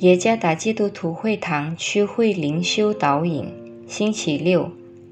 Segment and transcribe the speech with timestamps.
[0.00, 3.50] 耶加达基督徒会堂区会灵修导引，
[3.88, 4.70] 星期六，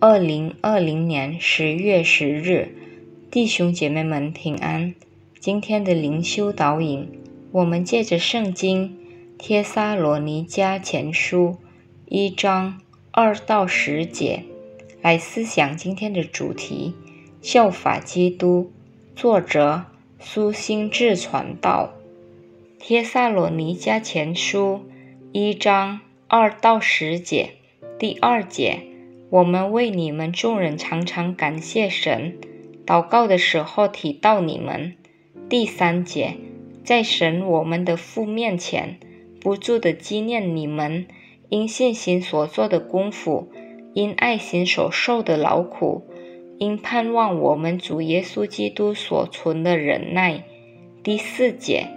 [0.00, 2.76] 二零二零年十月十日，
[3.30, 4.94] 弟兄姐妹们平安。
[5.40, 7.08] 今天的灵修导引，
[7.52, 8.90] 我们借着圣经
[9.38, 11.48] 《帖撒罗尼迦前书》
[12.04, 12.78] 一章
[13.12, 14.42] 二到十节
[15.00, 16.92] 来思想今天的主题：
[17.40, 18.70] 效法基督。
[19.14, 19.86] 作者
[20.20, 21.95] 苏心志传道。
[22.88, 24.82] 帖撒罗尼迦前书
[25.32, 27.54] 一章二到十节，
[27.98, 28.78] 第二节，
[29.28, 32.38] 我们为你们众人常常感谢神，
[32.86, 34.94] 祷告的时候提到你们。
[35.48, 36.36] 第三节，
[36.84, 39.00] 在神我们的父面前，
[39.40, 41.08] 不住的纪念你们
[41.48, 43.50] 因信心所做的功夫，
[43.94, 46.06] 因爱心所受的劳苦，
[46.60, 50.44] 因盼望我们主耶稣基督所存的忍耐。
[51.02, 51.88] 第四节。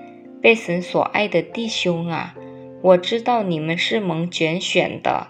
[0.42, 2.36] 被神所爱的弟兄啊，
[2.82, 5.28] 我知道你们是蒙拣选的。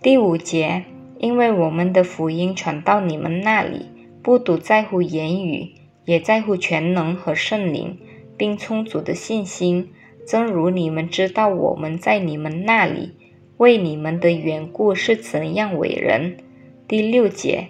[0.00, 0.84] 第五节，
[1.18, 3.86] 因为我们的福音传到你们那里，
[4.22, 5.72] 不独在乎言语，
[6.04, 7.98] 也在乎全能和圣灵，
[8.36, 9.90] 并充足的信心。
[10.24, 13.12] 正如你们知道我们在你们那里
[13.56, 16.36] 为你们的缘故是怎样伟人。
[16.86, 17.66] 第六节，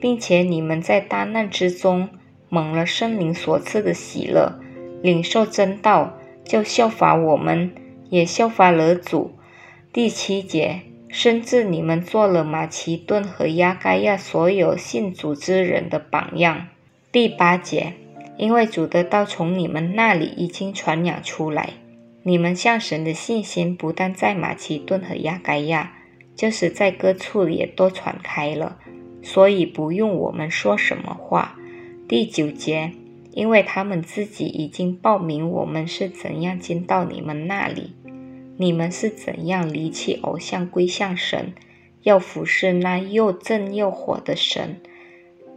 [0.00, 2.08] 并且你们在大难之中
[2.48, 4.60] 蒙了圣灵所赐的喜乐，
[5.02, 6.16] 领受真道。
[6.46, 7.72] 就效法我们，
[8.08, 9.32] 也效法了主。
[9.92, 16.68] 第七节，甚至你们做了马其顿和亚该亚所有信主之人的榜样。
[17.10, 17.94] 第八节，
[18.38, 21.70] 因为主的道从你们那里已经传扬出来，
[22.22, 25.94] 你们向神的信心不但在马其顿和亚该亚，
[26.36, 28.78] 就是在各处也都传开了，
[29.22, 31.58] 所以不用我们说什么话。
[32.06, 32.92] 第九节。
[33.36, 37.92] 因为他们自己已经报名，我们是怎样进到你们那里，
[38.56, 41.52] 你们是怎样离弃偶像归向神，
[42.02, 44.80] 要服侍那又正又火的神。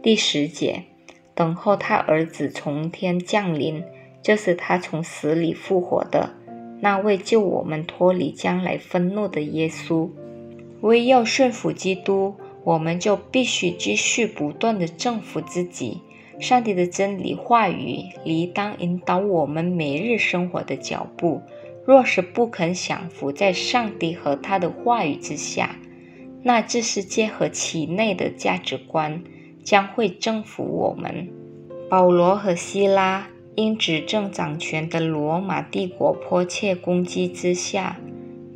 [0.02, 0.82] 第十节，
[1.34, 3.82] 等候他儿子从天降临，
[4.22, 6.34] 就是他从死里复活的
[6.82, 10.10] 那位救我们脱离将来愤怒的耶稣。
[10.82, 16.02] 为要顺服基督，我们就必须继续不断的征服自己。
[16.40, 21.42] 上帝的真理话语理当引导我们每日生活的脚步。
[21.86, 25.76] 若是不肯降服在上帝和他的话语之下，
[26.42, 29.22] 那这世界和其内的价值观
[29.64, 31.28] 将会征服我们。
[31.88, 37.98] 保罗和希拉因执政掌权的罗马帝国迫切攻击之下，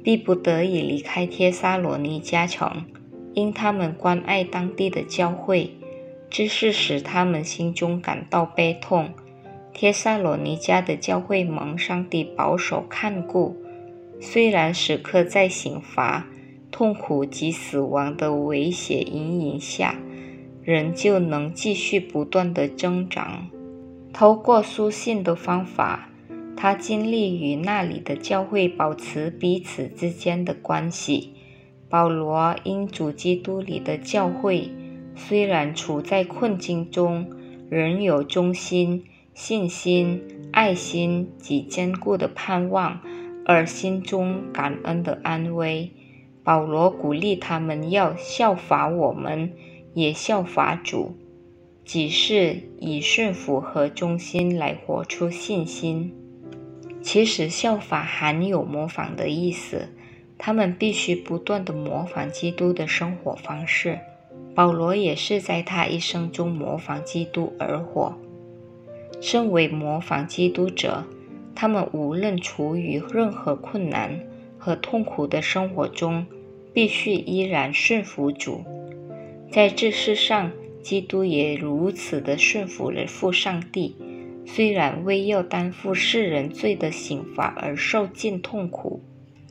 [0.03, 2.85] 逼不得已离开帖撒罗尼迦城，
[3.33, 5.71] 因他们关爱当地的教会。
[6.37, 9.11] 这事使他们心中感到悲痛。
[9.73, 13.57] 帖撒罗尼迦的教会蒙上帝保守看顾，
[14.21, 16.27] 虽然时刻在刑罚、
[16.73, 19.95] 痛苦及死亡的威胁阴影下，
[20.65, 23.47] 仍旧能继续不断的增长。
[24.13, 26.09] 透过书信的方法，
[26.57, 31.33] 他尽力与那里的教会保持彼此之间的关系。
[31.89, 34.69] 保罗因主基督里的教会。
[35.17, 37.31] 虽然处在困境中，
[37.71, 43.01] 仍有忠心、信心、爱心及坚固的盼望，
[43.47, 45.91] 而心中感恩的安慰。
[46.43, 49.53] 保罗鼓励他们要效法我们，
[49.95, 51.17] 也效法主，
[51.85, 56.15] 即是以顺服和忠心来活出信心。
[57.01, 59.89] 其实效法含有模仿的意思，
[60.37, 63.99] 他们必须不断的模仿基督的生活方式。
[64.55, 68.15] 保罗也是在他一生中模仿基督而活。
[69.21, 71.05] 身为模仿基督者，
[71.55, 74.21] 他们无论处于任何困难
[74.59, 76.27] 和痛苦的生活中，
[76.73, 78.63] 必须依然顺服主。
[79.51, 80.53] 在这世上，
[80.83, 83.97] 基督也如此的顺服了父上帝，
[84.45, 89.01] 虽然为要担负世人罪的刑罚而受尽痛苦。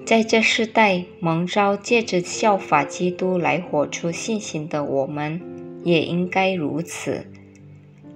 [0.05, 5.39] 在这世代蒙召借着效法基督来活出信心的我们，
[5.83, 7.25] 也应该如此。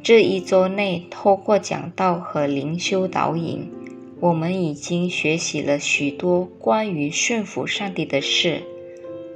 [0.04, 3.72] 这一周内，透过讲道和灵修导引，
[4.20, 8.64] 我们已经学习了许多关于顺服上帝的事。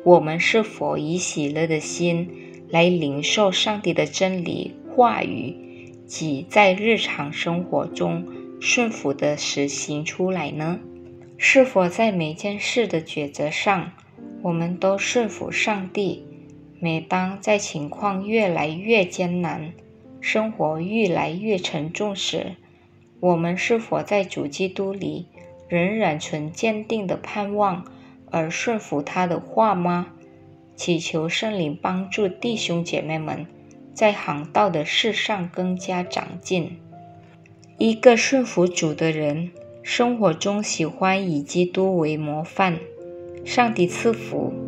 [0.04, 2.30] 我们是否以喜乐的心
[2.70, 5.56] 来领受上帝的真理话语，
[6.06, 8.26] 及在日常生活中
[8.60, 10.80] 顺服的实行出来呢？
[11.44, 13.94] 是否在每件事的抉择上
[14.44, 16.24] 我们都顺服上帝。
[16.80, 19.74] 每当在情况越来越艰难
[20.20, 22.56] 生活越来越沉重时
[23.20, 25.26] 我们是否在主基督里
[25.68, 27.86] 仍然存坚定的盼望
[28.30, 30.14] 而顺服他的话吗？
[30.76, 33.48] 祈求圣灵帮助弟兄姐妹们
[33.96, 36.80] 在行道的事上更加长进。
[37.80, 39.52] 一个顺服主的人
[39.84, 42.80] 生活中喜欢以基督为模范
[43.44, 44.61] 上帝赐福。